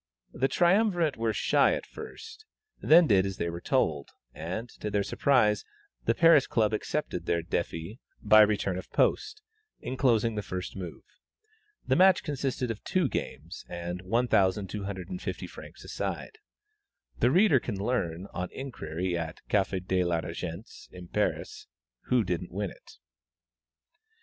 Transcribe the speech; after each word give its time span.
The 0.33 0.47
triumvirate 0.47 1.15
were 1.15 1.31
shy 1.31 1.75
at 1.75 1.85
first, 1.85 2.45
then 2.81 3.05
did 3.05 3.23
as 3.23 3.37
they 3.37 3.51
were 3.51 3.61
told, 3.61 4.09
and, 4.33 4.67
to 4.79 4.89
their 4.89 5.03
surprise, 5.03 5.63
the 6.05 6.15
Paris 6.15 6.47
Club 6.47 6.73
accepted 6.73 7.27
their 7.27 7.43
défi 7.43 7.99
by 8.19 8.41
return 8.41 8.79
of 8.79 8.89
post, 8.89 9.43
enclosing 9.79 10.33
the 10.33 10.41
first 10.41 10.75
move. 10.75 11.03
The 11.85 11.95
match 11.95 12.23
consisted 12.23 12.71
of 12.71 12.83
two 12.83 13.09
games, 13.09 13.63
and 13.69 14.01
1,250 14.01 15.45
francs 15.45 15.83
a 15.83 15.87
side; 15.89 16.39
the 17.19 17.29
reader 17.29 17.59
can 17.59 17.75
learn, 17.77 18.25
on 18.33 18.49
inquiry 18.51 19.15
at 19.15 19.41
Café 19.51 19.85
de 19.85 20.03
la 20.03 20.19
Régence 20.19 20.89
in 20.91 21.09
Paris, 21.09 21.67
who 22.05 22.23
didn't 22.23 22.51
win 22.51 22.71
it. 22.71 22.93